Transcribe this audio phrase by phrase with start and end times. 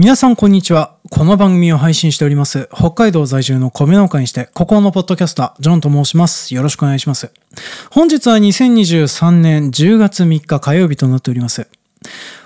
[0.00, 0.94] 皆さんこんにちは。
[1.10, 6.54] この番組を配信しております、北海道在住の米農家にして、ここのポッドキャスター、ジョンと申します。
[6.54, 7.32] よろしくお願いします。
[7.90, 11.66] 本日は2023年10月3日火曜日となっております。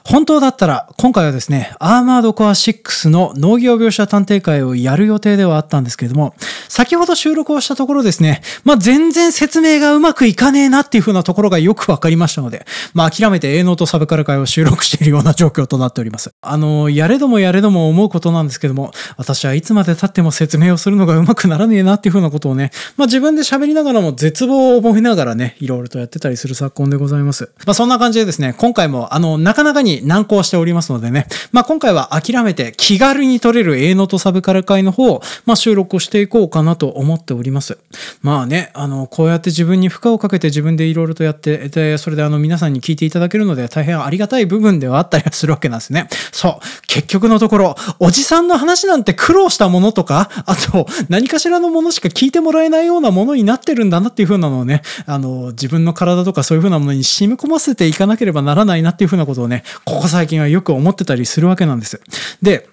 [0.04, 6.35] 本当だったら、今回はですね、アーマードコア6の農業描写探偵会をやる予定ではあったんですけれども、
[6.68, 16.32] 先ほど収録をしたところですね、まあ、全然説明がうまくいかねえなっていう風なところがよくわかりましたので、まあ、諦めて営農とサブカル会を収録しているような状況となっております。
[16.41, 27.52] あの、やれどもやれども思うことなんですけども、私はいつまで経っても説明をするのがうまくならねえなっていう風なことをね、まあ、自分で喋りながらも絶望を思いながらね、いろいろとやってたりする昨今でございます。
[27.66, 37.78] まあ、そんな感じでですね、今回もあの、なかなかに難航しておりますのでね、まあ、今回は諦めて気軽に撮れる A ノートサブカル会の方を、まあ、収録していこうかなと思っております。
[38.23, 46.09] まあね、あの、こうやって自分に負荷をかけて自分でいろいろとやって、で、それであの皆さんに聞いていただけるので大変ありがたい部分ではあったりはするわけなんですね。
[46.33, 46.86] そう。
[46.86, 62.00] 結局のところ、おじさんの話なんて苦労したものとか、あと、何かしらのものしか聞いてもらえないようなものになってるんだなっていう風なのをね、あの、自分の体とかそういう風なものに染み込ませていかなければならないなっていう風なことをね、ここ最近はよく思ってたりするわけなんです。
[62.41, 62.69] で、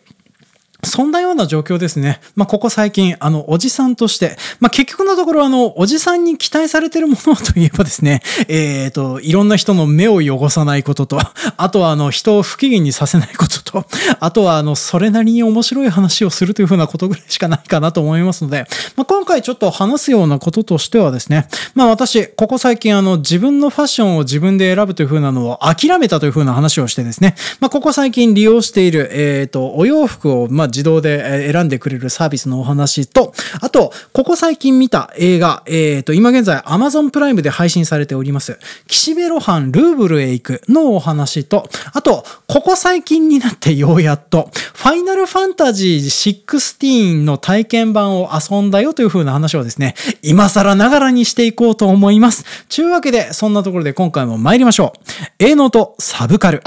[0.84, 2.22] そんなような状況ですね。
[2.36, 11.20] まあ、ここ最近、あの、おじさんとして、まあ、結局のところ、あの、おじさんに期待されてるものといえばですね、 えっ、ー、と、いろんな人の目を汚さないことと、
[11.58, 13.86] あとは、あの、人を不機嫌にさせないことと、
[14.22, 52.46] あとは、あの、それなりに面白い話をするというふうなことぐらいしかないかなと思いますので、まあ、今回ちょっと話すようなこととしてはですね、まあ、私、ここ最近、あの、自分のファッションを自分で選ぶというふうなのを諦めたというふうな話をしてですね、まあ、ここ最近利用している、えっ、ー、と、お洋服を、まあ、自動で選んでくれるサービスのお話と、あと、ここ最近見た映画、えっ、ー、と、今現在 Amazon プライムで配信されております、岸辺露伴ルーブルへ行くのお話と、あと、ここ最近になって ようやっと、ファイナルファンタジー16の体験版を遊んだよという風な話をですね、今更ながらにしていこうと思います。
[52.70, 55.26] ちゅうわけで、そんなところで今回も参りましょう。
[55.40, 56.64] A ノートサブカル。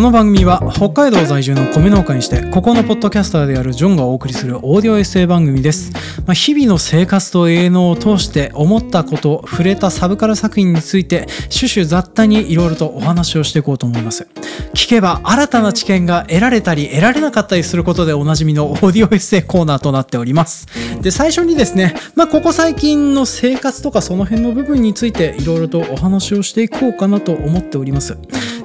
[0.00, 5.92] この番組は北海道在住の米農家にしてここのポッドキャスターであるジョンがお送りするオーディオエッセイ番組です、
[6.24, 14.26] まあ、日々の生活と営農を通して思ったこと触れたサブカル作品について種々雑多にいろいろとお話をしていこうと思います。
[14.72, 20.66] 聞けば新たな知見が得られたり得られなかったりすることでおなじみのオーディオエッセイコーナーとなっております。
[21.02, 28.16] で最初にですね、まあ、ここ最近の生活とかその辺の部分についていろいろとお話をしていこうかなと思っております。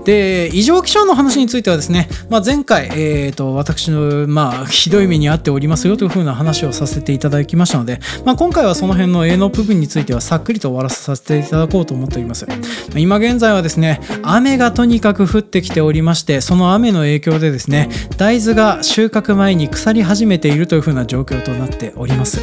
[0.06, 12.46] で、異常気象の話についてはですね、まあ、前回、えーと、私の、まあ、ひどい目に遭っておりますよというふうな話をさせていただきましたので、まあ、今回はその辺の営農部分についてはさっくりと終わらさせていただこうと思っております。
[12.96, 22.40] 今現在はですね、雨がとにかく降ってきておりまして、その雨の影響でですね、大豆が収穫前に腐り始めているというふうな状況となっております。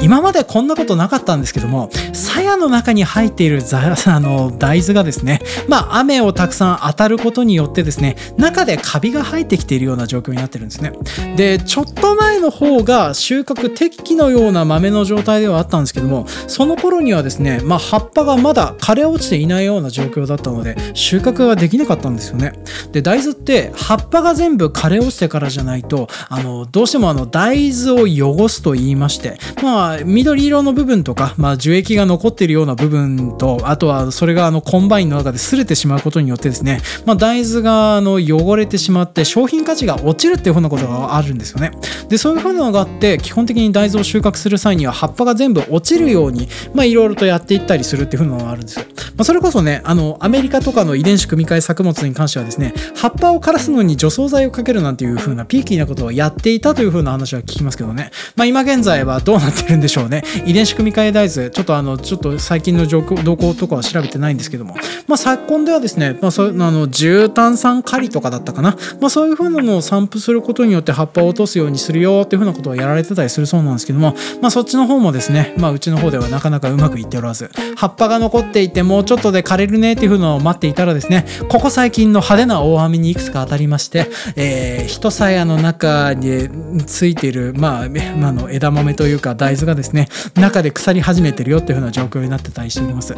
[0.00, 10.92] 今までこんなことなかったんですけども、鞘の中に入っているあの大豆がですね、まあ、雨をたくさん当たることによってですね中でカビが生えてきているような状況になってるんですね。
[11.36, 22.52] でちょっと前の方が収穫適期のような豆の状態ではあったんですけどもその頃にはですね、まあ、葉っぱがまだ枯れ落ちていないような状況だったので収穫ができなかったんですよね。
[22.92, 41.70] で大豆って葉っぱが全部枯れ落ちてからじゃないとあのどうしてもあの大豆を汚すと言いましてまあ緑色の部分とか、まあ、樹液が残っているような部分とあとはそれがあのコンバインの中で擦れてしまうことによってですね、まあ、大豆があの汚れてしまって商品価値が落ちるっていうふうなことがあるんですよね。
[42.08, 48.84] でそういうふうなのがあって基本的に大豆を収穫する際には葉っぱが全部落ちるようにいろいろとやっていったりするっていうふうなのがあるんですよ。
[49.16, 64.74] まあ、それこそねあのアメリカとかの遺伝子組み換え作物に関してはですね葉っぱを枯らすのに除草剤をかけるなんていうふうなピーキーなことをやっていたというふうな話は聞きますけどね、まあ、今現在はどうなってるんでしょうね遺伝子組み換え大豆ちょっとあのちょっと最近の状況動向とかは調べてないんですけども、
[65.06, 93.14] まあ、昨今ではですね、まあ、そあの重炭酸カリとかだったかな、まあ、そういう風なのを散布することによって葉っぱを落とすようにするよっていう風なことをやられてたりするそうなんですけども、まあ、そっちの方もですね、まあ、うちの方ではなかなかうまくいっておらず葉っぱが残っていてもうちょっとで枯れるねっていう風なのを待っていたらですねここ最近の派手な大雨にいくつか当たりまして、えー、一鞘の中についている、まあ、あの枝豆というか大豆がですね中で腐り始めてるよっていう風な状況になってたりしております。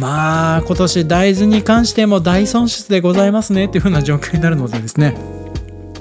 [0.00, 5.37] まあ今年大豆に関しても大損失でごございますねっていう風な状況になるのでですね。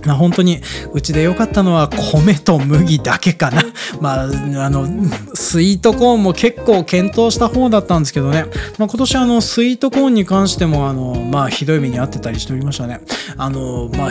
[0.07, 0.61] まあ、本当に
[0.93, 3.61] うちで良かったのは米と麦だけかな。
[3.99, 4.87] まあ、あの、
[5.33, 8.45] スイートコーンも結構検討した方だったんですけどね。
[8.77, 13.01] まあ、今年あの、スイートコーンに関してもあの、まあ、ひどい目に遭ってたりしておりましたね。
[13.35, 14.09] あの、まあ、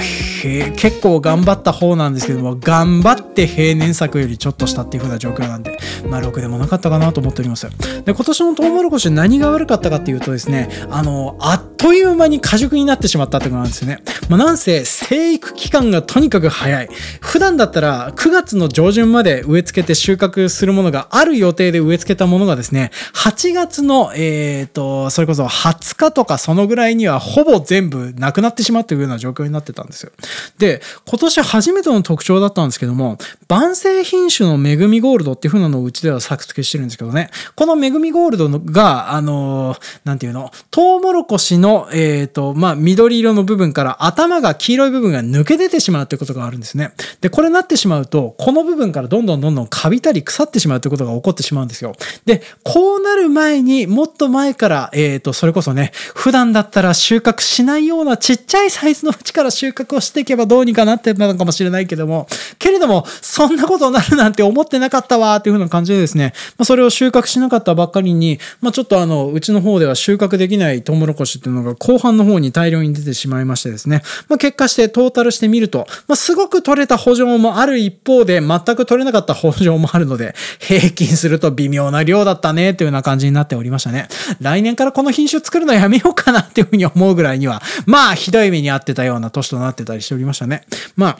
[0.76, 5.78] 結構頑張った方なんですけども、頑張って平年作よりちょっとしたっていう風な状況なんで、
[6.10, 7.66] まあ、ろくでもなかったかなと思っております。
[8.04, 14.02] で、今年のトウモロコシ何が悪かったかっていうとですね、あの、あっという間に過熟になってしまったってことなんですよね。
[14.28, 16.88] まあ、なんせ、生育期間がとにかく早い。
[17.20, 30.12] 普段だったら9月の上旬まで植え付けて収穫するものがある予定で植え付けたものがですね、8月の、えっ、ー、と、それこそ20日とかそのぐらいにはほぼ全部なくなってしまっているような状況になってたんですよ。
[30.58, 33.18] で、今年初めての特徴だったんですけども、
[33.48, 46.92] 晩成品種の恵みゴールドっていう風なのをうちでは作付けしてるんですけどね、この恵みゴールドが、あの、なんていうの、トウモロコシの、えっ、ー、と、まあ、緑色の部分から頭が黄色い部分が抜け出てしまうってことがあるんですね。
[47.20, 51.94] で、これなってしまうと、この部分からどんどんどんどんカビたり腐ってしまうってことが起こってしまうんですよ。
[52.24, 62.26] で、こうなる前に、もっと前から、えっ、ー、と、それこそね、普段だったら収穫しないようなちっちゃいサイズの縁から収穫をしていけばどうにかなってたのかもしれないけども、
[62.58, 84.08] けれども、そんなことになるなんて思ってなかったわーっていう風な感じでですね、まあ、それを収穫しなかったばっかりに、まあ、ちょっとあの、うちの方では収穫できないトウモロコシっていうのが後半の方に大量に出てしまいましてですね、まあ、結果してトータルしてみると、まあ、すごく取れた補助もある一方で、全く取れなかった補助もあるので、平均すると微妙な量だったね、というような感じになっておりましたね。
[84.40, 90.62] 来年からこの品種作るのやめようかなっていうふうに思うぐらいには、まあ、ひどい目に遭ってたような年となってたりしておりましたね。
[90.96, 91.18] まあ、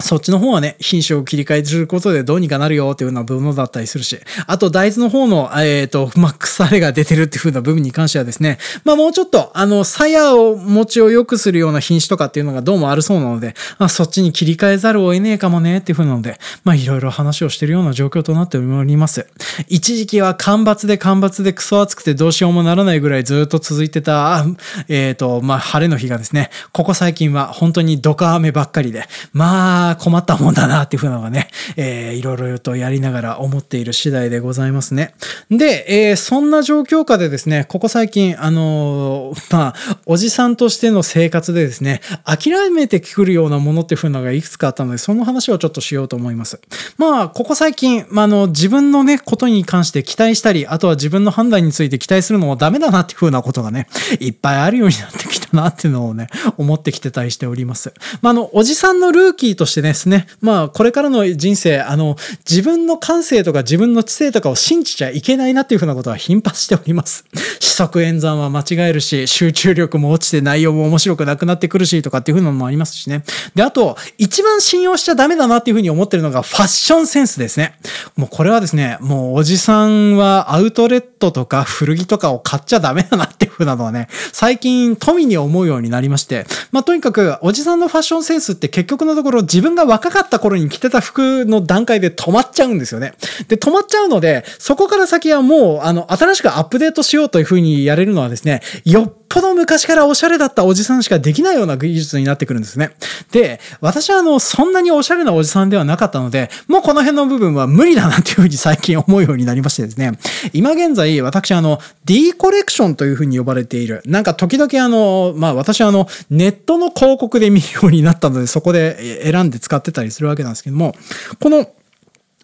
[0.00, 19.28] そっちの方はね、品種を切り替えすることでどうにかなるよっていうような部分だったりするし、あと大豆の方の、えっ、ー、と、まあ、腐れが出てるっていう風な部分に関してはですね、まあ、もうちょっと、あの、鞘を持ちを良くするような品種とかっていうのがどうもあるそうなので、まあ、そっちに切り替えざるを得ねえかもねっていう風なので、まあ、いろいろ話をしてるような状況となっております。
[19.68, 24.44] 一時期は干ばつで干ばつでクソ暑くてどうしようもならないぐらいずっと続いてた、
[24.88, 35.14] えっ、ー、と、まあ、晴れの日がですね、ここ最近は本当にドカ雨ばっかりで、まあ、困ったもんだなっていうふうなのがね、えー、いろいろとやりながら思っている次第でございますね。
[35.50, 46.60] で、えー、そんな状況下でですね、ここ最近、あのー、まあ、おじさんとしての生活でですね、諦めてくるようなものっていうふうなのがいくつかあったので、その話をちょっとしようと思います。
[46.96, 53.88] まあ、ここ最近、まあ、あの、自分のね、ことに関して期待したり、あとは自分の判断について期待するのもダメだなっていうふうなことがね、
[54.20, 57.92] いっぱいあるようになってきたなっていうのをね、思ってきてたりしております。
[58.22, 62.16] まあ、あの、おじさんのルーキーとしてですね、まあ、これからの人生、あの、
[62.48, 67.24] 自分の感性とか自分の知性とかを信じちゃいけないなっていうふうなことは頻発しております。
[67.60, 73.24] 四則演算は間違えるし、集中力も落ちて内容も面白くなくなってくるしとかっていうふうなのもありますしね。
[73.54, 77.78] で、あと、一番信用しちゃダメだなっていうふうに思ってるのがファッションセンスですね。
[78.16, 93.14] もうこれはですね、もうおじさんはアウトレットとか古着とかを買っちゃダメだなっていうふうなのはね、最近富に思うようになりまして、まあとにかくおじさんのファッションセンスって結局のところ自分が若かった頃に着てた服の段階で止まっちゃうんですよね。
[93.48, 102.94] で、止まっちゃうので、そこから先はもう、あの、新しくアップデートしようというふうにやれるのはですね、よっぽど昔からおしゃれだったおじさんしかできないような技術になってくるんですね。
[103.32, 110.12] で、私はあの、そんなにおしゃれなおじさんではなかったので、もうこの辺の部分は無理だなっていうふうに最近思うようになりましてですね。
[110.52, 114.02] 今現在、私あの、D コレクションというふうに呼ばれている。
[114.06, 120.94] なんか時々あの、まあ私はあの、ネットの広告で見るようになったので、そこで選んで使ってたりするわけなんですけども、
[121.40, 121.66] この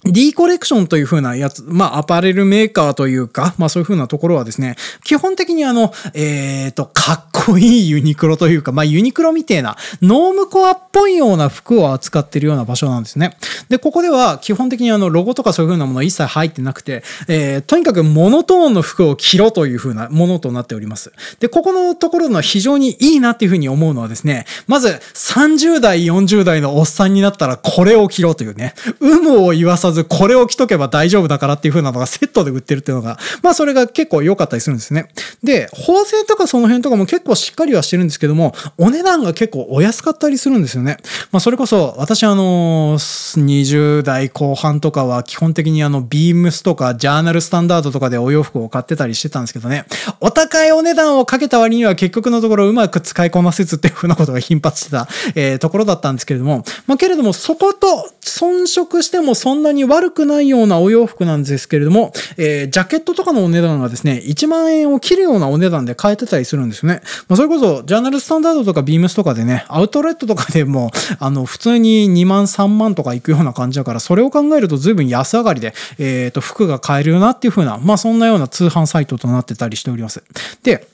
[0.04, 13.36] D コレクションという風なやつ、まあ、アパレルメーカーというか、まあ、そういう風なところはですね、基本的にあの、えっ、ー、と、かっこいいユニクロというか、まあ、ユニクロみたいな、ノームコアっぽいような服を扱ってるような場所なんですね。
[13.68, 21.12] で、ここでは基本的にあの、ロゴとかそういう風なものは一切入ってなくて、えー、とにかくモノトーンの服を着ろという風なものとなっております。
[21.40, 35.08] で、ここのところの非常にいいなっていう風に思うのはですね、まず、30代、40代のおっさんになったらこれを着ろというね、有無を言わさずこれを着とけば大丈夫だからっていう風なのがセットで売ってるっていうのが、まあそれが結構良かったりするんですね。
[35.42, 40.98] で、縫製とかその辺とかも結構しっかりはしてるんですけども、お値段が結構お安かったりするんですよね。
[41.32, 49.84] まあそれこそ、私あの、20代後半とかは基本的にあの、ビームスとかジャーナルスタンダードとかでお洋服を買ってたりしてたんですけどね、
[50.20, 67.00] お高いお値段をかけた割には結局のところうまく使いこなせずっていう風なことが頻発してた、えー、ところだったんですけれども、まあけれどもそこと遜色してもそんなにに悪くないようなお洋服なんですけれども、えー、ジャケットとかのお値段がですね、1万円を切るようなお値段で買えてたりするんですよね。
[67.28, 80.22] まあ、それこそ、ジャーナルスタンダードとかビームスとかでね、アウトレットとかでも、 あの、普通に2万3万とかいくような感じだから、それを考えると随分安上がりで、えっ、ー、と、服が買えるよなっていう風な、まあ、そんなような通販サイトとなってたりしております。
[80.62, 80.86] で、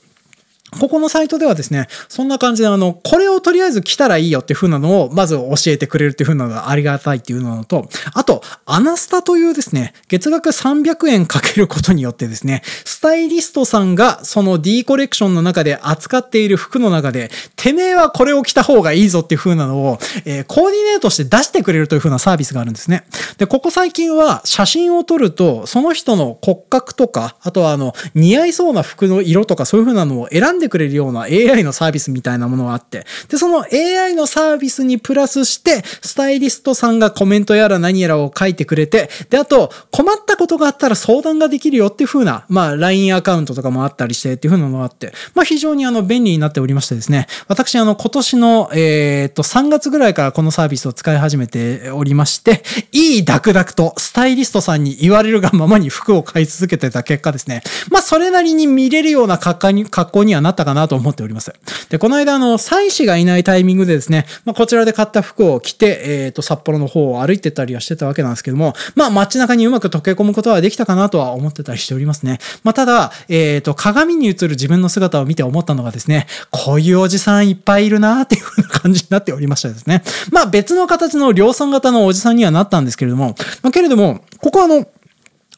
[0.79, 23.05] ここのサイトではですね、そんな感じで、あの、これをとりあえず来たらいいよっていう風なのを、まず教えてくれるっていう風なのがありがたいっていうのと、あと、アナスタというですね、月額300円かけることによってですね、スタイリストさんがその D コレクションの中で扱っている服の中で、てめえはこれを着た方がいいぞっていう風なのを、えー、コーディネートして出してくれるという風なサービスがあるんですね。
[23.39, 61.53] で、ここ最近は写真を撮ると、その人の骨格とか、あとはあの、似合いそうな服の色とかそういう風なのを選んでくれるような AI のサービスみたいなものがあって、で、その AI のサービスにプラスして、スタイリストさんがコメントやら何やらを書いてくれて、で、あと、困ったことがあったら相談ができるよっていう風な、まあ、LINE アカウントとかもあったりしてっていう風なのがあって、まあ、非常にあの、便利になっておりましてですね、私、あの、今年の、えー、っと、3月ぐらいからこのサービスを使い始めておりまして、いいダクダクとスタイリストさんに言われるがままに服を買い続けてた結果ですね、まあ、それなりに見れるような格好に、格好にはなったかなと思っております。
[61.89, 72.39] で、この間、あの、妻子がいないタイミングでですね、まあ、こちらで買った服を着て、えっ、ー、と、札幌の方を歩いてたりはしてたわけなんですけども、まあ、街中にうまく溶け込むことはできたかなとは思ってたりしておりますね。
[72.65, 80.03] まあ、ただ、えっ、ー、と、鏡に映る自分の姿を見て思ったのがですね、こういうおじさんいっぱいいるなっていう風な感じになっておりましたですね。
[80.33, 84.87] まあ、別の形の量産型のおじさんにはなったんですけれども、まあ、けれども、ここはあの、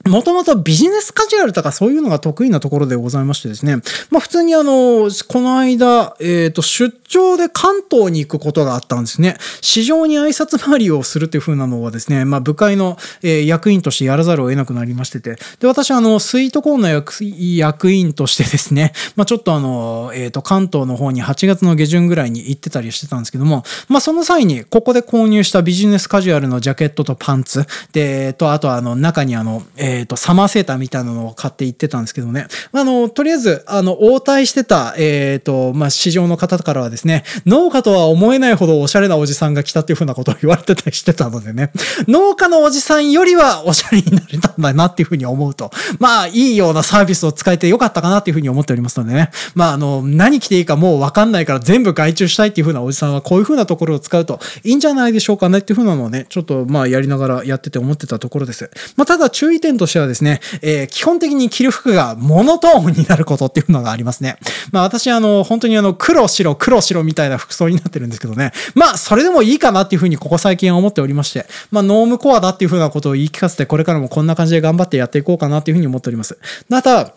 [0.08, 3.76] もともとビジネスカジュアルとかそういうのが得意なところでございましてですね。
[4.10, 9.36] まあ普通にあの、この間、えっ、ー、と、出張で関東に行くことがあったんですね。
[9.60, 15.36] 市場に挨拶回りをするっていう風なのはですね、まあ部会の、え、役員としてやらざるを得なくなりましてて。
[15.60, 32.46] で、私はあの、スイートコーンの役役員としてですね、まあちょっとあの、えっ、ー、と、関東の方に8月の下旬ぐらいに行ってたりしてたんですけども、まあその際に、ここで購入したビジネスカジュアルのジャケットとパンツ、で、と、あとあの、中にあの、ええっ、ー、と、サマーセーターみたいなのを買って行ってたんですけどね。
[32.72, 41.72] あの、とりあえず、あの、応対してた、えっ、ー、と、まあ、市場の方からはですね、農家とは思えないほどおしゃれなおじさんが来たっていうふうなことを言われてたりしてたのでね、
[42.06, 49.30] 農家のおじさんよりはおしゃれになれたんだなっていうふうに思うと、 まあ、いいようなサービスを使えてよかったかなっていうふうに思っておりますのでね。
[49.54, 58.70] まあ、あの、何着ていいかもうわかんないから全部外注したいっていうふうなおじさんはこういうふうなところを使うといいんじゃないでしょうかねっていうふうなのをね、ちょっとまあやりながらやってて思ってたところです。
[58.96, 64.36] まあ、ただ注意点としてはですね、えー、基本的に着る服がモノトーンになることっていうのがありますね。
[64.72, 68.52] まあ私あの、本当にあの、黒白黒白みたいな服装になってるんですけどね。
[68.74, 76.38] まあそれでもいいかなっていうふうにここ最近思っておりまして、まあノームコアだっていうふうなことを言い聞かせてこれからもこんな感じで頑張ってやっていこうかなっていうふうに思っております。
[76.68, 77.12] また、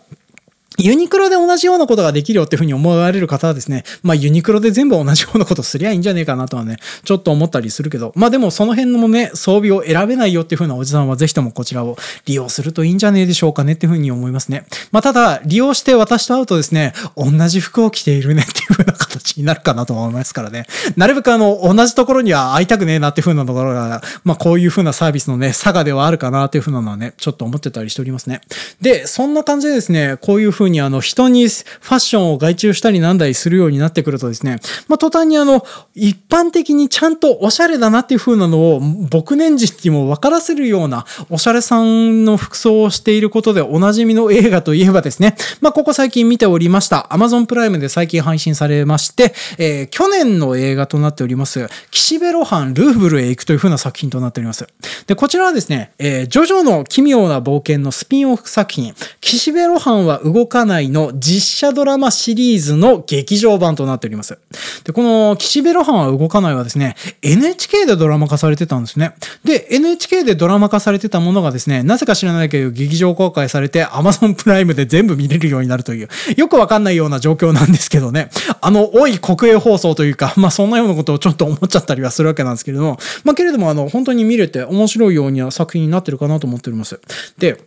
[0.78, 14.64] ユニクロで同じようなことができるよっていうふうに思われる方はですね、まあユニクロで全部同じようなことすりゃいいんじゃねえかなとはね、ちょっと思ったりするけど、まあでもその辺のね、装備を選べないよっていうふうなおじさんはぜひともこちらを利用するといいんじゃねえでしょうかねっていうふうに思いますね。
[14.90, 20.66] まあただ、利用して私と会うとですね、同じ服を着ているねっていうふうな形になるかなと思いますからね。
[20.96, 28.40] なるべくあの、同じところには会いたくねえなっていうふうなところが、まあこういうふうなサービスのね、差がではあるかなっていうふうなのはね、ちょっと思ってたりしておりますね。
[28.80, 35.64] で、そんな感じでですね、こういうふうにあの、人にファッションを外注したりなんだりするようになってくるとですね、まあ、途端にあの、
[35.94, 54.66] 一般的にちゃんとおしゃれだなっていう風なのを、僕年次にも分からせるような、おしゃれさんの服装をしていることでおなじみの映画といえばですね、まあ、ここ最近見ておりました、Amazon プライムで最近配信されまして、えー、去年の映画となっております、岸辺露伴ルーブルへ行くという風な作品となっております。
[55.06, 64.38] で、こちらはですね、えー、ジョジョの奇妙な冒険のスピンオフ作品、岸辺露伴は動かないの実写ドラマシリーズの劇場版となっております。
[64.84, 69.14] で、この岸辺露伴は動かないはですね、NHK でドラマ化されてたんですね。
[69.44, 78.28] で、NHK でドラマ化されてたものがですね、なぜか知らないけど劇場公開されて Amazon プライムで全部見れるようになるという、よくわかんないような状況なんですけどね。
[78.60, 87.00] あの、多い国営放送というか、まあそんなようなことをちょっと思っちゃったりはするわけなんですけれども、まあけれどもあの、本当に見れて面白いようには作品になってるかなと思っております。
[87.38, 87.58] で、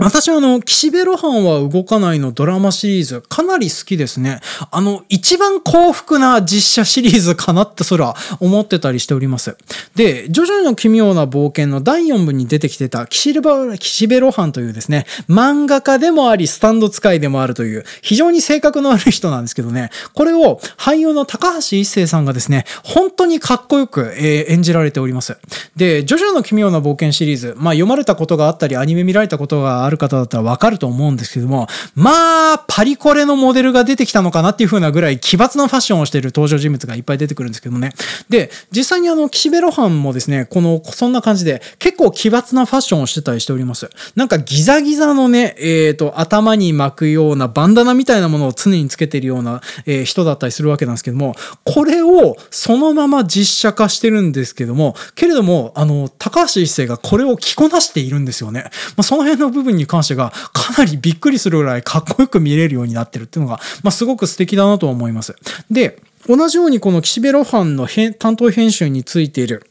[0.00, 4.40] 私はあの、岸辺露伴は動かないのドラマシリーズ、かなり好きですね。
[4.70, 9.58] あの、一番幸福な実写シリーズかなってそら思ってたりしております。
[9.94, 25.36] で、徐々の奇妙な冒険の第4部に出てきてた岸辺露伴というですね、漫画家でもあり、スタンド使いでもあるという、非常に性格の悪い人なんですけどね、これを俳優の高橋一生さんがですね、本当にかっこよく、え、演じられております。
[25.76, 37.92] で、ジョジョの奇妙な冒険シリーズ、まあ読まれたことがあったり、アニメ見られたことがあるある方だったらわかると思うんですけども、まあ、パリコレのモデルが出てきたのかなっていう風なぐらい奇抜なファッションをしている登場人物がいっぱい出てくるんですけどもね。
[38.28, 43.90] で、実際にあの、岸辺露伴もですね、この、そんな感じで結構奇抜なファッションをしてたりしております。
[44.14, 58.64] なんかギザギザのね、えっ、ー、と、頭に巻くようなバンダナみたいなものを常につけてるような、えー、人だったりするわけなんですけども、これをそのまま実写化してるんですけども、けれども、あの、高橋一生がこれを着こなしているんですよね。
[58.96, 65.34] まあ、その辺の部分に関してがかなりびっくりするぐらいかっこよく見れるようになってるっていうのが、まあ、すごく素敵だなと思います。
[65.70, 69.69] で、同じようにこの岸辺露伴の担当編集についている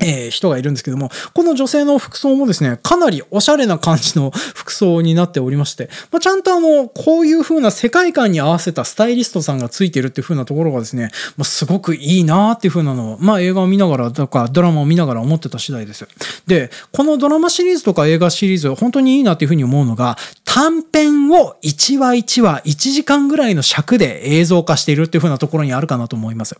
[0.00, 16.06] えー、人がいるんですけども、この女性の服装もですね、かなりおしゃれな感じの服装になっておりまして、まあ、ちゃんとあの、こういう風な世界観に合わせたスタイリストさんがついてるっていう風なところがですね、まあ、すごくいいなーっていう風なのを、まあ、映画を見ながらとか、ドラマを見ながら思ってた次第です。
[16.46, 26.56] で、このドラマシリーズとか映画シリーズ、本当にいいなっていう風に思うのが、短編を1話1話1時間ぐらいの尺で映像化しているっていう風なところにあるかなと思います。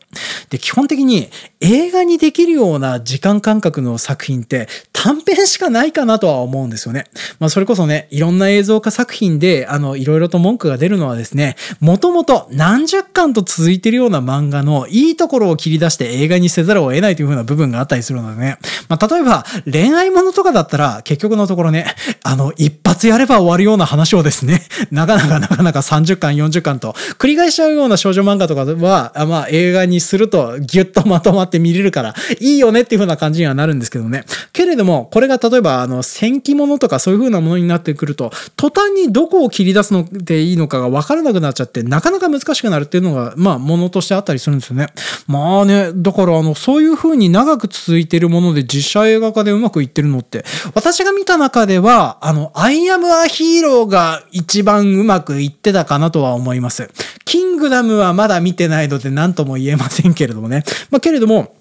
[0.51, 7.05] で、基本的に映画にできるような時間感覚の作品って短編しかないかなとは思うんですよね。
[7.39, 18.59] まあそれこそね、いろんな映像化作品で、あの、いろいろと文句が出るのはですね、もともと何十巻と続いてるような漫画のいいところを切り出して映画にせざるを得ないという風な部分があったりするのでね。
[18.89, 21.87] まあ例えば恋愛ものとかだったら結局のところね、
[22.23, 34.25] あの、一発やれば終わるような話をですね、 なかなかなかなか30巻、40巻と繰り返しちゃうような少女漫画とかは、まあ映画にするとギュッとまとまって見れるからいいよねっていう風な感じにはなるんですけどね。
[34.53, 44.89] けれども、これが例えばあの戦記物とかそういう風なものになってくると、途端にどこを切り出すのでいいのかがわからなくなっちゃって、なかなか難しくなるっていうのが、まあものとしてあったりするんですよね。
[45.27, 50.45] まあね、だからあの、そういう風に長く続いてるもので実写映画化でうまくいってるのって、
[50.75, 56.91] 私が見た中では、あの、アイアムアヒーローが一番うまくいってたかなとは思います。
[57.25, 60.65] キングダムはまだ見てないので何とも言えませんけれどもね。
[60.91, 61.55] まあ、けれども、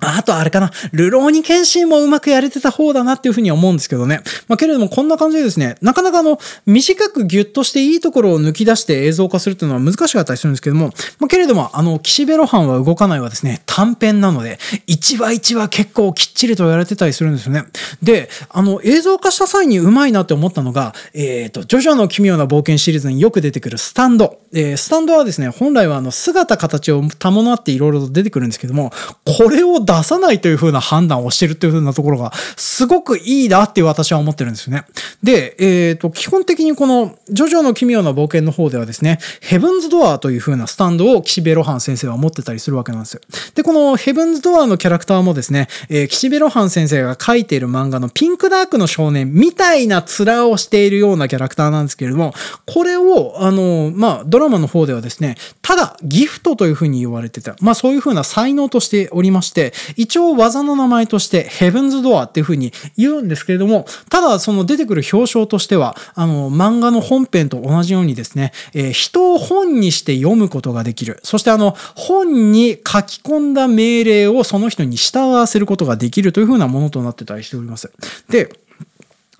[0.00, 4.20] あとあれかな、ルローニケンシンもうまくやれてた方だなっていうふうに思うんですけどね。
[4.46, 17.64] まあ、けれどもこんな感じでですね、なかなかあの、短くギュッとしていいところを抜き出して映像化するっていうのは難しかったりするんですけども、まあ、けれども、あの、岸辺露伴は動かないはですね、短編なので、1話1話結構きっちりとやられてたりするんですよね。
[18.02, 24.40] で、あの、映像化した際にうまいなって思ったのが、えっ、ー、と、ジョジョの奇妙な冒険シリーズによく出てくるスタンド。
[24.52, 28.92] えー、スタンドはですね、本来はあの、姿形を伴っていろいろと出てくるんですけども、
[29.24, 34.84] これを出さないというふうな判断をしてるっていうふうなところが、すごくいいなって私は思ってるんですよね。
[35.22, 43.20] で、えっ、ー、と、基本的にこの、ジョジョの奇妙な冒険の方ではですね、ヘブンズドアというふうなスタンドを岸辺露伴先生は持ってたりするわけなんですよ。
[43.54, 52.34] で、このヘブンズドアのキャラクターもですね、えー、岸辺露伴先生が書いている漫画のピンクダークの少年みたいな面をしているようなキャラクターなんですけれども、
[52.66, 57.56] これを、あの、まあ、ドラマの方ではですね、ただギフトというふうに言われてた。
[57.60, 71.20] まあ、そういうふうな才能としておりまして、一応技の名前としてヘブンズドアっていう風に言うんですけれども、ただその出てくる表彰としては、あの、漫画の本編と同じようにですね、えー、人を本にして読むことができる。
[71.22, 77.90] そしてあの、本に書き込んだ命令をその人に従わせることができるという風なものとなってたりしております。
[78.28, 78.50] で、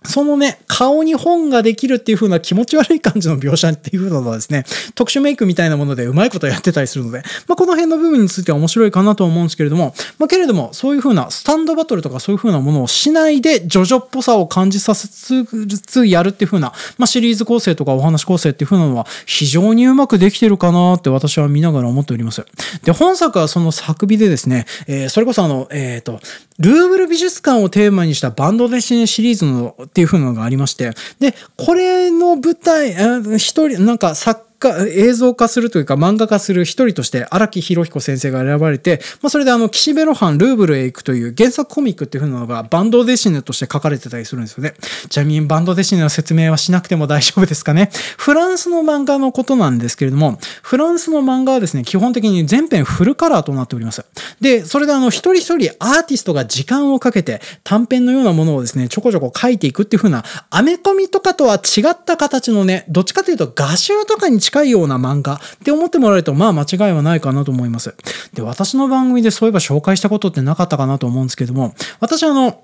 [0.04, 15.44] そのね、顔に本ができるっていう風な気持ち悪い感じの描写っていう風なのはですね、特殊メイクみたいなものでうまいことやってたりするので、まあ、この辺の部分については面白いかなと思うんですけれども、まあ、けれども、そういう風なスタンドバトルとかそういう風なものをしないで、ジョジョっぽさを感じさせつ
[15.80, 22.46] つやるっていう風な、まあ、シリーズ構成とかお話構成っていう風なのは非常にうまくできてるかなって私は見ながら思っております。
[22.84, 26.20] で、本作はその作美でですね、えー、それこそあの、えっ、ー、と、
[26.58, 32.92] ルーブル美術館をテーマにしたバンドデシネシリーズのっていう風なのがありまして、で、これの舞台、
[33.38, 44.75] 一人、なんか作画、映像化するというか漫画化する一人として荒木博彦先生が選ばれて、まあ、それであの、岸辺露伴ルーブルへ行くという原作コミックっていうのがバンドデシネとして書かれてたりするんですよね。
[45.09, 47.90] ちなみにバンドデシネの説明はしなくても大丈夫ですかね。
[48.16, 54.05] フランスの漫画のことなんですけれども、フランスの漫画はですね、基本的に全編フルカラーとなっております。
[54.40, 67.94] で、それであの、一人一人アーティストが時間をかけて短編のようなものをですね、ちょこちょこ書いていくっていう風な、アメコミとかとは違った形のね、どっちかというと画集とかに近近いような漫画って思ってもらえると、まあ間違いはないかなと思います。
[68.32, 72.62] で、私の番組でそういえば紹介したことってなかったかなと思うんですけども、私あの、好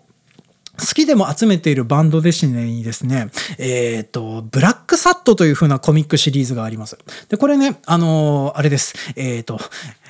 [0.94, 6.98] きでも集めているバンドデシネにですね、えっ、ー、と、ブラックサットという風なコミックシリーズがあります。
[7.28, 8.94] で、これね、あのー、あれです。
[9.14, 9.60] えっ、ー、と、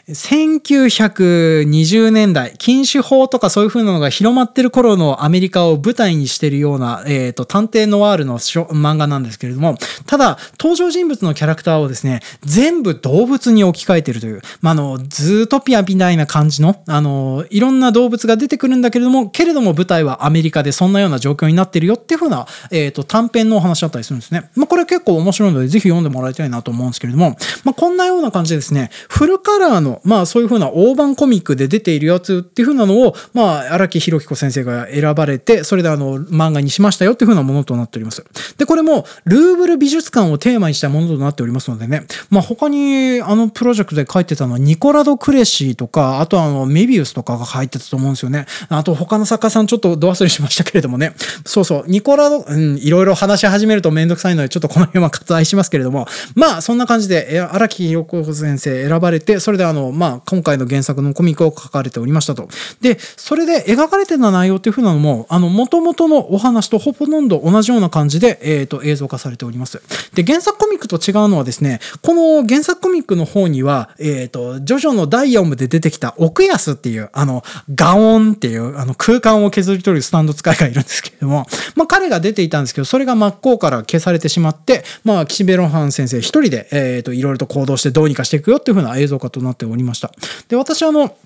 [0.09, 24.51] 1920年代、禁酒法とかそういう風なのが広まってる頃のアメリカを舞台にしてるような、えっ、ー、と、探偵ノワールの漫画なんですけれども、ただ、登場人物のキャラクターをですね、全部動物に置き換えてるという、まあ、あの、ズートピアみたいな感じの、あの、いろんな動物が出てくるんだけれども、けれども舞台はアメリカでそんなような状況になってるよっていう風な、えっ、ー、と、短編のお話だったりするんですね。
[24.55, 38.25] まあ、これ結構面白いので、ぜひ読んでもらいたいなと思うんですけれども、まあ、こんなような感じでですね、フルカラーのまあそういうふうな大判コミックで出ているやつっていうふうなのを、まあ荒木博彦先生が選ばれて、それであの漫画にしましたよっていうふうなものとなっております。
[38.59, 48.47] で、これもルーブル美術館をテーマにしたものとなっておりますのでね、まあ他にあのプロジェクトで書いてたのはニコラド・クレシーとか、あとあのメビウスとかが入ってたと思うんですよね。
[48.69, 51.15] あと他の作家さんちょっとど忘れしましたけれどもね。
[51.45, 62.49] そうそう、ニコラド、うん、いろいろ話し始めるとめんどくさいので、ちょっとこの辺は割愛しますけれども、まあそんな感じで荒木博彦先生選ばれて、それであの、まあ今回の原作のコミックを書かれておりましたと。
[62.81, 69.83] で、それで描かれてた内容っていう風なのも、あの、元々のお話とほぼほんど同じような感じで、えっ、ー、と、映像化されております。
[70.15, 77.45] で、原作コミックと違うのはですね、この原作コミックの方には、えっ、ー、と、ジョジョの第4部で出てきた奥安っていう、あの、
[77.75, 90.13] ガオンっていう、あの、空間を削り取るスタンド使いがいるんですけれども、まあ、彼が出ていたんですけど、それが真っ向から消されてしまって、まあ、岸辺露伴先生一人で、えっ、ー、と、いろいろと行動してどうにかしていくよっていう風な映像化となっておりますした。
[90.49, 91.17] で、私はあの、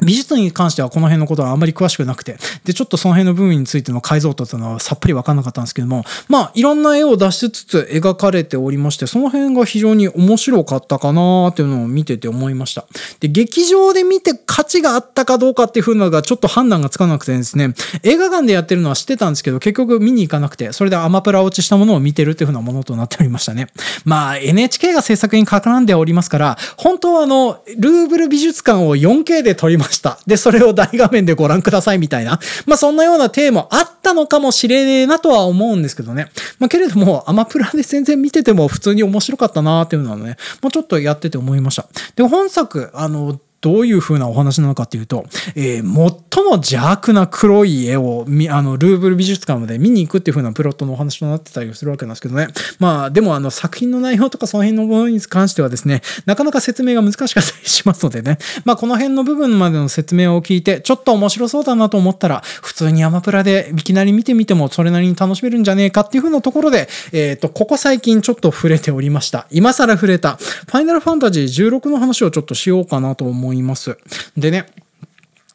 [0.00, 12.86] 美術に関してはこの辺のことはあまり詳しくなくて、で、ちょっとその辺の部分についての解像度というのはさっぱりわかんなかったんですけども、まあ、いろんな絵を出しつつ描かれておりまして、その辺が非常に面白かったかなーっていうのを見てて思いました。
[13.18, 23.66] で、劇場で見て価値があったかどうかっていう風なのがちょっと判断がつかなくてですね、映画館でやってるのは知ってたんですけど、結局見に行かなくて、それでアマプラ落ちしたものを見てるっていう風なものとなっておりましたね。
[24.04, 30.18] まあ、NHK が制作に絡んでおりますから、本当はあの、ルーブル美術館を 4K で撮りました。
[30.26, 32.40] で、それを大画面でご覧くださいみたいな。
[32.66, 36.28] まあそんなようなテーマあったのかもしれねえなとは思うんですけどね。
[36.58, 41.86] まあけれども、アマプラで全然見てても普通に面白かったなーっていうのはね、もうちょっとやってて思いました。
[42.16, 52.48] で、本作、あの、どういう風なお話なのかっていうと、えー、最も邪悪な黒い絵をあのルーブル美術館まで見に行くっていう風なプロットのお話となってたりするわけなんですけどね。
[52.78, 58.38] まあでもあの作品の内容とかその辺のものに関してはですね、なかなか説明が難しかったりしますのでね。
[58.64, 69.46] まあこの辺の部分までの説明を聞いて、ちょっと面白そうだなと思ったら、普通にアマプラでいきなり見てみてもそれなりに楽しめるんじゃねえかっていう風なところで、えっ、ー、と、ここ最近ちょっと触れておりました。
[69.50, 73.96] 今更触れた、ファイナルファンタジー16の話をちょっとしようかなと思い思います。
[74.36, 74.66] でね、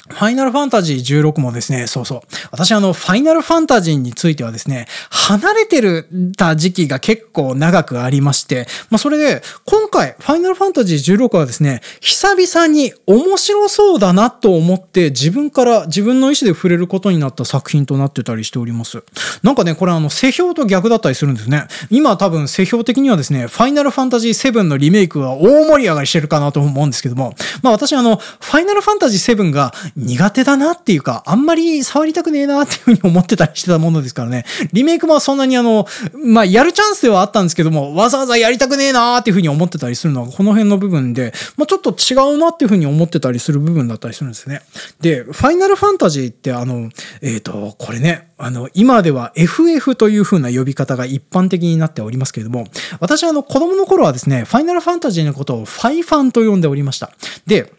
[0.09, 2.21] ファイナルファンタジー16もですね、そうそう。
[2.51, 19.03] 私あの、ファイナルファンタジーについてはですね、離れてるた時期が結構長くありまして、まあそれで、今回、ファイナルファンタジー16はですね、久々に面白そうだなと思って自分から自分の意思で触れることになった作品となってたりしております。
[19.41, 21.63] なんかね、これあの、世評と逆だったりするんですね。
[21.89, 34.45] 今多分世評的にはですね、ファイナルファンタジー7のリメイクは大盛り上がりしてるかなと思うんですけども、まあ私あの、ファイナルファンタジー7が苦手だなっていうか、あんまり触りたくねえなっていうふうに思ってたりしてたものですからね。
[34.71, 44.61] リメイクもそんなにあの、まあ、やるチャンスではあったんですけども、わざわざやりたくねえなっていうふうに思ってたりするのは、この辺の部分で、まあ、ちょっと違うなっていうふうに思ってたりする部分だったりするんですね。
[45.01, 46.89] で、ファイナルファンタジーってあの、
[47.21, 52.65] えっ、ー、と、これね、あの、今では FF という風な呼び方が一般的になっておりますけれども、
[52.99, 57.11] 私はあの、子供の頃はですね、ファイナルファンタジーのことをファイファンと呼んでおりました。
[57.45, 57.71] で、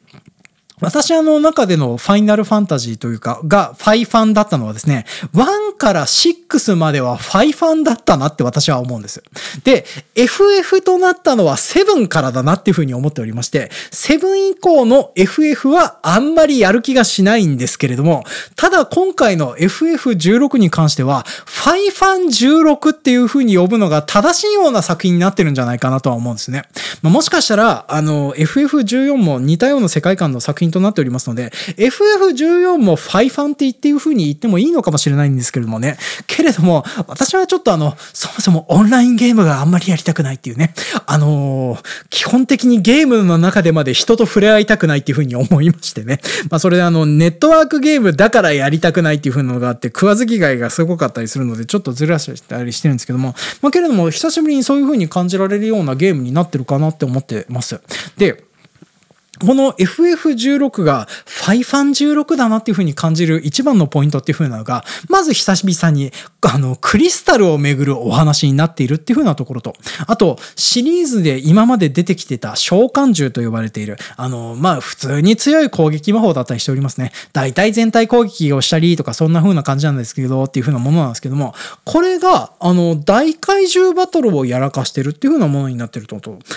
[0.80, 9.22] 私あの中でのファイナルファンタジーというか、がファイファンだったのはですね、1から6まではファイファンだったなって私は思うんです。
[9.62, 18.24] で、FF となったのは7からだなっていうふうに思っておりまして、7以降の FF はあんまりやる気がしないんですけれども、
[18.56, 26.64] ただ今回の FF16 に関しては、ファイファン16っていうふうに呼ぶのが正しいような作品になってるんじゃないかなとは思うんですね。
[27.02, 35.96] まあ、もしかしたら、あの、FF14 も似たような世界観の作品となっておりますので、FF14 もファイファンって言っていう風に言ってもいいのかもしれないんですけれどもね。
[36.26, 40.74] けれども、私はちょっとあの、そもそもオンラインゲームがあんまりやりたくないっていうね。
[41.06, 46.20] あのー、基本的にゲームの中でまで人と触れ合いたくないっていう風に思いましてね。
[46.50, 57.80] まあそれであの、ネットワークゲームだからやりたくないっていう風なのがあって、食わず嫌いがすごかったりするので、ちょっとずらしたりしてるんですけども、まあけれども、久しぶりにそういう風に感じられるようなゲームになってるかなって思ってます。
[58.16, 58.44] で、
[59.40, 69.74] この FF16 がファイファン16だなっていう風に感じる一番のポイントっていう風なのが、まず久々にあのクリスタルをめぐるお話になっているっていう風なところと、
[70.06, 77.12] あとシリーズで今まで出てきてた召喚獣と呼ばれている、あの、まあ普通に強い攻撃魔法だったりしておりますね。
[77.32, 86.14] 大体全体攻撃をしたりとかそんな風な感じなんですけどっていう風なものなんですけども、これがあの大怪獣バトルをやらかしてるっていう風なものになってると。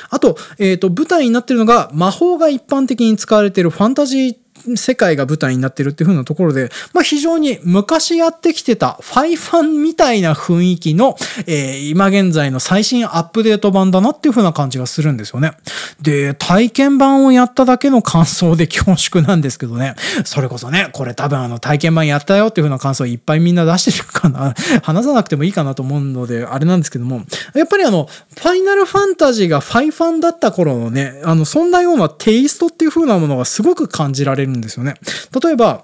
[0.10, 4.36] あと、えっ、ー、と舞台になってるのが魔法が一般的に使われているファンタジー
[4.76, 15.52] 世界が舞台になってるっていう風なところで、まあ、非常に昔やってきてたファイファンみたいな雰囲気の、えー、今現在の最新アップデート版だなっていう風な感じがするんですよね。
[16.02, 24.54] で、体験版をやっただけの感想で恐縮なんですけどね、それこそね、これ多分あの体験版やったよっていう風な感想いっぱいみんな出してるかな、
[24.84, 34.96] 話さなくてもいいかなと思うので、あれなんですけども、やっぱりあの、ファイナルファンタジーがファイファンだった頃のね、あの、そんなようなテイストっていう風なものがすごく感じられるんですよね。
[35.44, 35.84] 例えば、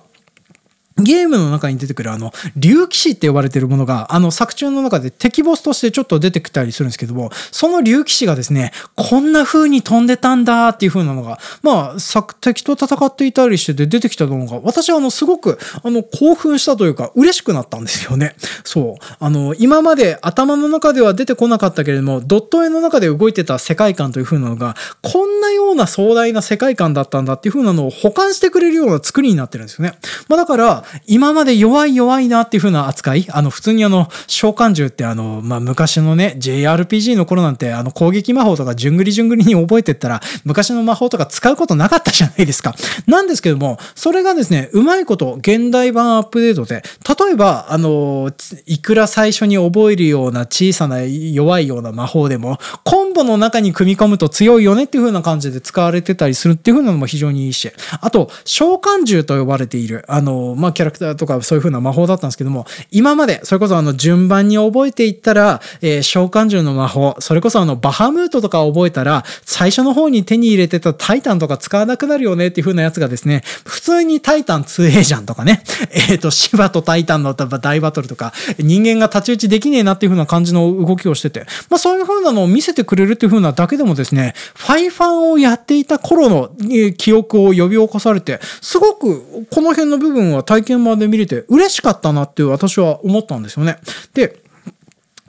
[0.98, 18.36] ゲームの中に出てくるあの、竜騎士って呼ばれてるものが、あの作中の中で敵ボスとしてちょっと出てきたりするんですけども、その竜騎士がですね、こんな風に飛んでたんだっていう風なのが、まあ、作敵と戦っていたりしてて出てきたのが、私はあの、すごく、あの、興奮したというか、嬉しくなったんですよね。
[18.64, 19.04] そう。
[19.20, 29.98] あの、今まで頭の中では出てこなかったけれども、ドット絵の中で動いてた世界観という風なのが、こんなような壮大な世界観だったんだっていう風なのを保管してくれるような作りになってるんですよね。
[30.28, 42.76] まあだから、今まで弱い弱いなっていう風な扱い、あの、普通にあの、召喚獣ってあの、まあ、昔のね、JRPG の頃なんて、あの、攻撃魔法とかじゅんぐりじゅんぐりに覚えてったら、昔の魔法とか使うことなかったじゃないですか。
[43.08, 46.84] なんですけども、それがですね、うまいこと、現代版アップデートで、
[47.26, 48.32] 例えば、あの、
[48.66, 86.50] いくら最初に覚えるような小さな弱いような魔法でも、コンボの中に組み込むと強いよねっていう風な感じで使われてたりするっていう風なのも非常にいいし、あと、召喚獣と呼ばれている、あの、まあ、キャラクターとかそういう風な魔法だったんですけども、今まで、それこそあの順番に覚えていったら、えー、召喚獣の魔法、それこそあのバハムートとか覚えたら、最初の方に手に入れてたタイタンとか使わなくなるよねっていう風なやつがですね、普通にタイタン 2A じゃんとかね、 えっ、ー、と、シバとタイタンの大バトルとか、人間が太刀打ちできねえなっていう風な感じの動きをしてて、まあそういう風なのを見せてくれるっていう風なだけでもですね、ファイファンをやっていた頃の
[86.98, 93.78] 記憶を呼び起こされて、すごくこの辺の部分は体見まで見れてて嬉しかったなって私は思ったんですよね。
[94.14, 94.43] で、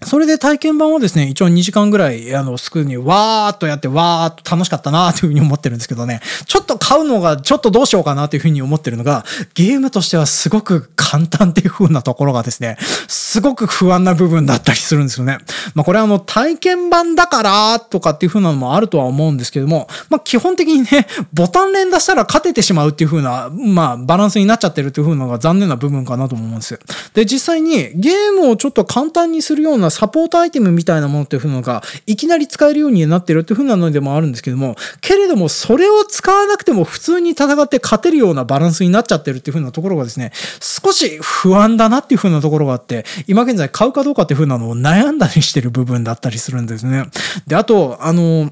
[0.04, 12.76] それで体験版はですね、一応2時間ぐらい、あの、スクールにわーっとやって、わーっと楽しかったなーというふうに思ってるんですけどね、ちょっと買うのが、ちょっとどうしようかなというふうに思ってるのが、ゲームとしてはすごく簡単っていう風なところがですね、
[13.08, 15.38] すごく不安な部分だったりするんですよね。
[15.74, 26.78] まあこれはあの、体験版だからとかっていう風なのもあるとは思うんですけども、まあ基本的にね、ボタン連打したら勝ててしまうっていう風な、まあバランスになっちゃってるっていう風なのが残念な部分かなと思うんです。
[27.14, 47.04] で、実際にゲームをちょっと簡単にするようなサポートアイテムみたいなものっていうのが、いきなり使えるようになってるっていう風なのでもあるんですけども、けれどもそれを使わなくても普通に戦って勝てるようなバランスになっちゃってるっていう風なところがですね、少し不安だなっていう風なところがあって、今現在買うかどうかっていう風なのを悩んだりしてる部分だったりするんですね。
[47.46, 48.50] で、あと、あの、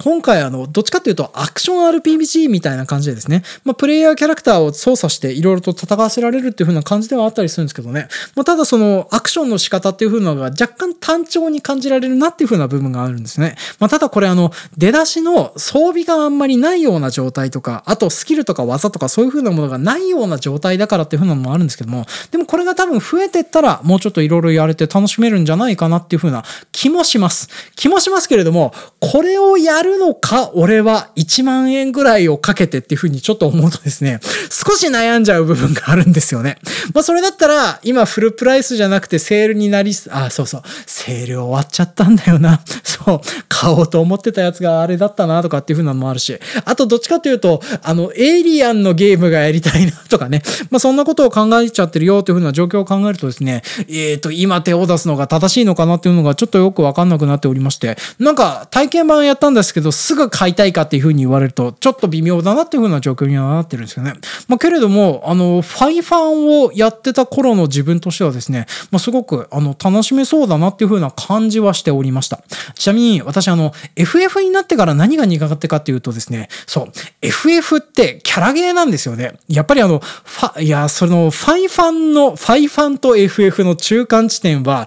[0.00, 13.56] 今回あの、どっちかっていうとアクション RPG みたいな感じでですね、まあ、プレイヤーキャラクターを操作していろいろと戦わせられるっていう風な感じではあったりするんですけどね、まあ、ただそのアクションの仕方っていう風なのが若干単調に感じられるなっていう風な部分があるんですね。
[13.78, 27.48] まあ、ただこれあの、出だしの装備があんまりないような状態とか、あとスキルとか技とかそういう風なものがないような状態だからっていう風なのもあるんですけども、でもこれが多分増えてったらもうちょっといろいろやれて楽しめるんじゃないかなっていう風な気もします。
[27.74, 34.20] 気もしますけれども、これをやるるのか、俺は1万円ぐらいをかけてっていうふうにちょっと思うとですね、
[34.50, 36.58] 少し悩んじゃう部分があるんですよね。
[36.94, 42.60] まあそれだったら、今フルプライスじゃなくてセールになりす、あ、そうそう、セール終わっちゃったんだよな。
[42.84, 64.14] そう、買おうと思ってたやつがあれだったなとかっていうふうなのもあるし、あとどっちかというと、あの、エイリアンのゲームがやりたいなとかね、まあそんなことを考えちゃってるよというふうな状況を考えるとですね、えっ、ー、と、今手を出すのが正しいのかなっていうのがちょっとよくわかんなくなっておりまして、なんか体験版やったんですけど、けどすぐ買いたいかっていうふうに言われると、ちょっと微妙だなっていうふうな状況にはなってるんですよね。
[64.48, 72.42] まあけれども、あの、ファイファンをやってた頃の自分としてはですね、まあすごく、あの、楽しめそうだなっていうふうな感じはしておりました。
[72.74, 79.34] ちなみに、私あの、FF になってから何が苦手かっていうとですね、そう、FF ってキャラゲーなんですよね。
[79.48, 84.86] やっぱりあの、ファ、いや、その、ファイファンの、ファイファンと FF の中間地点は、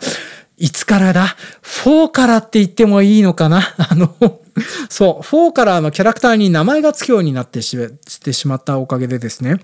[0.61, 3.61] いつからだ ?4 からって言ってもいいのかな？
[3.77, 4.15] あの、
[4.89, 7.77] そう、4からのキャラクターに名前が付くようになってし
[8.47, 9.59] まったおかげでですね。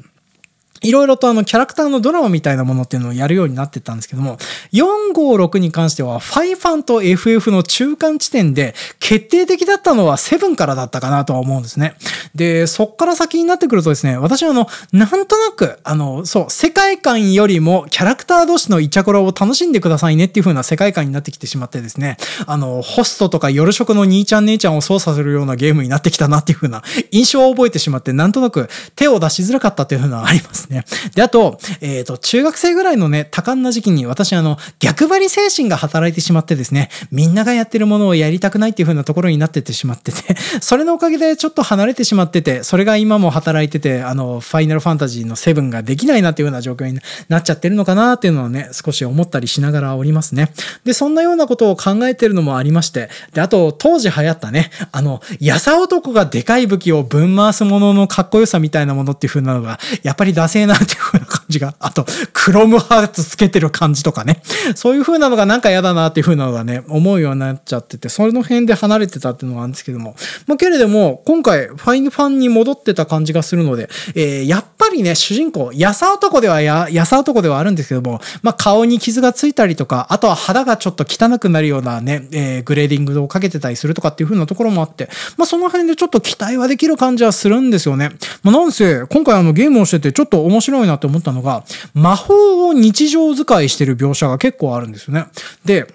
[0.81, 4.37] いろいろとあのキャラクターのドラマみたいなものっていうのをやるようになってたんですけども、
[4.73, 11.95] 456に関しては、ファイファンと FF の中間地点で決定的だったのは7からだったかなとは思うんですね。
[12.35, 30.85] で、そっから先になってくるとですね、私はあの、なんとなく、あの、そう、世界観よりもキャラクター同士のイチャコラを楽しんでくださいねっていう風な世界観になってきてしまってですね、あの、ホストとか夜食の兄ちゃん姉ちゃんを操作するようなゲームになってきたなっていう風な印象を覚えてしまって、なんとなく手を出しづらかったっていう風なのがありますね。
[31.15, 46.99] で、あと、えっ、ー、と、中学生ぐらいのね、多感な時期に私あの、逆張り精神が働いてしまってですね、みんながやってるものをやりたくないっていう風なところになっててしまってて、 それのおかげでちょっと離れてしまってて、それが今も働いてて、あの、ファイナルファンタジーの7ができないなっていうような状況に
[47.29, 50.51] なっちゃってるのかなっていうのはね、少し思ったりしながらおりますね。
[50.83, 64.41] で、そんなようなことを考えてるのもありまして、で、あと、当時流行ったね、あの、やさ男がでかい武器をぶん回すもののかっこよさみたいなものっていう風なのが、やっぱりダセーなっていう風な感じが、あと、クロムハーツつけてる感じとかね、
[64.75, 70.15] そういう風なのがなんか嫌だなっていう風なのがね、思うようになっちゃってて、その辺で離れてたっていうのがあるんですけども、
[70.47, 88.11] まあ、けれども、今回、ファイファンに戻ってた感じがするので、えー、やっぱりね、主人公、やさ男ではや、やさ男ではあるんですけども、まあ、顔に傷がついたりとか、あとは肌がちょっと汚くなるようなね、えー、グレーディングをかけてたりするとかっていう風なところもあって、まあ、その辺でちょっと期待はできる感じはするんですよね。
[88.43, 95.25] まあ、なんせ、今回あのゲームをしててちょっと面白いなって思ったのが、魔法を日常使いしてる描写が結構あるんですよね。
[95.65, 95.87] で、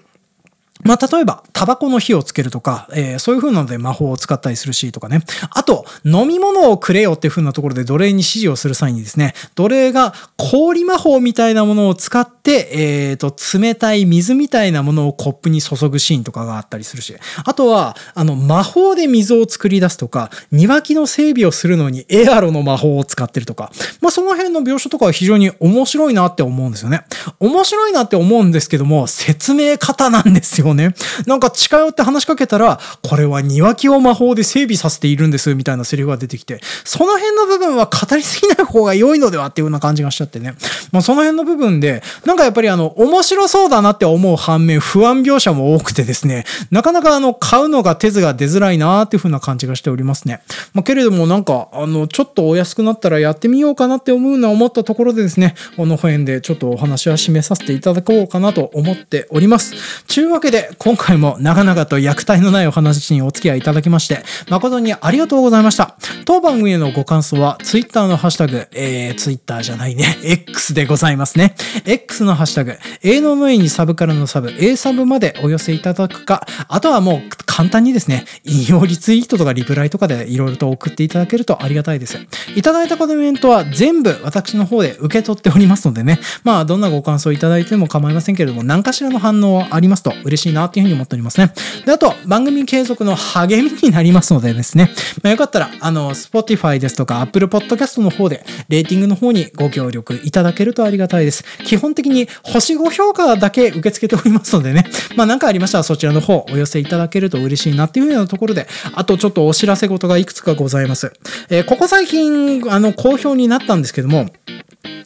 [0.83, 5.21] まあ、例えば、タバコの火をつけるとか、えー、そういう風なので魔法を使ったりするしとかね。
[5.51, 17.15] あと、飲み物をくれよっていう風なところで奴隷に指示をする際にですね、奴隷が氷魔法みたいなものを使って、えっ、ー、と、冷たい水みたいなものをコップに注ぐシーンとかがあったりするし、
[17.45, 27.05] あとは、あの、魔法で水を作り出すとか、庭木の整備をするのにエアロの魔法を使ってるとか、まあ、その辺の描写とかは非常に面白いなって思うんですよね。
[27.39, 30.95] 面白いなって思うんですけども、説明方なんですよね。
[31.25, 40.55] なんか近寄って話しかけたら、これは庭木を魔法で整備させているんです、みたいなセリフが出てきて、その辺の部分は語りすぎない方が良いのではっていうような感じがしちゃってね。
[40.91, 50.41] まあその辺の部分で、なんかやっぱりあの、面白そうだなって思う反面、不安描写も多くてですね、なかなかあの、買うのが手図が出づらいなーっていう風な感じがしておりますね。
[50.73, 59.73] まあけれどもなんか、あの、ちょっとお安くなったらやってみようかなって思うのは思ったところでですね、この辺でちょっとお話は締めさせていただこうかなと思っております。
[60.07, 65.95] ちゅうわけで、今回も長々と役体のないお話にお付き合いいただきまして、誠にありがとうございました。
[66.25, 71.55] 当番組へのご感想は、Twitter のハッシュタグ、えー、Twitter じゃないね、X でございますね。
[71.85, 82.17] X のハッシュタグ、A の上にサブからのサブ、A サブまでお寄せいただくか、あとはもう簡単にですね、引用リツイートとかリプライとかでいろいろと送っていただけるとありがたいです。
[82.55, 91.53] いただいたコメントは全部私の方で受け取っておりますのでね、まあどんなご感想いただいても構いませんけれども、何かしらの反応はありますと嬉しいなっていうふうに思っておりますね。
[91.85, 94.89] で、あと、番組継続の励みになりますのでですね、
[95.21, 101.43] まあ、よかったら、あの、Spotify ですとか Apple Podcast の方で、レーティングの方にご協力いただけるとありがたいです。
[101.65, 104.85] 基本的に星5評価だけ受け付けておりますのでね、
[105.15, 111.13] まあ何かありましたらそちらの方お寄せいただけると嬉しいなっていうようなところで、あとちょっとお知らせ事がいくつかございます。
[111.49, 114.29] えー、ここ最近、あの、好評になったんですけども、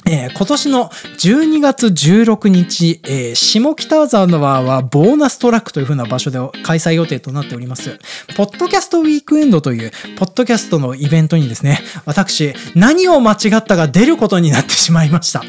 [0.05, 4.27] えー、今年の12月16日、えー、下北沢
[4.61, 7.99] はボーナストラックという風な場所で開催予定となっております。
[8.35, 15.43] ポッドキャストウィークエンドという、ポッドキャストのイベントにですね、私、何を間違ったか出ることになってしまいました。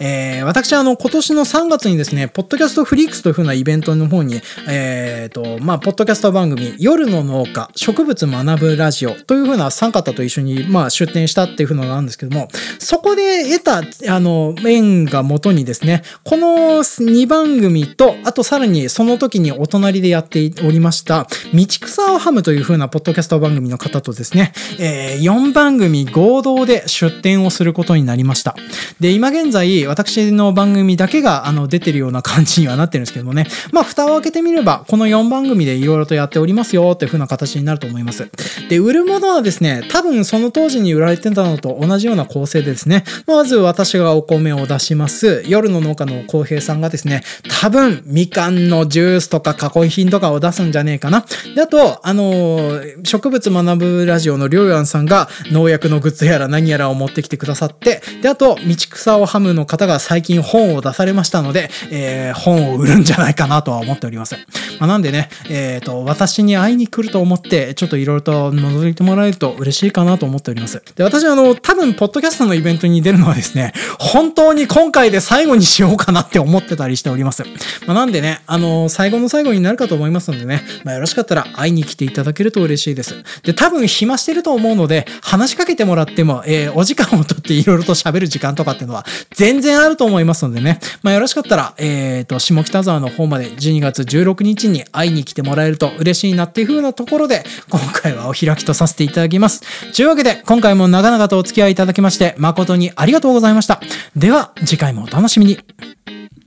[0.00, 16.48] えー、私、あの、今年の3月にですね、ポッドキャストフリークスという風なイベントの方に、えっ、ー、と、まあ、ポッドキャスト番組、夜の農家、植物学ぶラジオというふうな3方と一緒に、まあ、出展したっていうふうなのなんですけども、そこで得た、あの、縁が元にですね、この
[16.82, 28.54] 2番組と、あとさらにその時にお隣でやっておりました、道草をハムというふうなポッドキャスト番組の方とですね、えー、4番組合同で出展をすることになりました。
[29.00, 38.28] で、今現在、私の番組だけが、あの、出てるような感じにはなってるんですけどもね、まあ、蓋を開けてみれば、この4番組でいろいろとやっておりますよ、というふうな形になると思います。
[38.68, 45.42] で、売るものはですね、多分その当時に売られてたのと同じような構成でですね、まず私私がお米を出します。
[45.46, 47.22] 夜の農家の公平さんがですね、
[47.62, 51.24] 多分みかんのジュースとか加工品とかを出すんじゃねえかな。
[51.54, 64.36] で、あと、あのー、植物学ぶラジオのりょうやんさんが農薬のグッズやら何やらを持ってきてくださって、で、あと、道草をハムの方が最近本を出されましたので、えー、本を売るんじゃないかなとは思っております。
[64.78, 70.82] まあ、なんでね、えっ、ー、と、私に会いに来ると思って、ちょっといろいろと覗いてもらえると嬉しいかなと思っております。
[70.96, 77.44] で、私はあの、多分、ポッドキャストのイベントに出るのはですね、本当に今回で最後にしようかなって思ってたりしております。
[77.86, 83.22] まあ、なんでね、あの、最後の最後になるかと思いますのでね、まあ、よろしかったら会いに来ていただけると嬉しいです。
[83.42, 89.04] で、多分暇してると思うので、話しかけてもらっても、えー、お時間をとっていろいろと喋る時間とかっていうのは
[89.34, 99.62] 全然あると思いますのでね、まあ、よろしかったら、えっ、ー、と、下北沢の方まで12月16日に会いに来てもらえると嬉しいなっていう風なところで、今回はお開きとさせていただきます。
[99.92, 103.80] というわけで、今回も長々とお付き合いいただきまして、誠にありがとうございました。
[104.16, 105.58] では、次回もお楽しみに。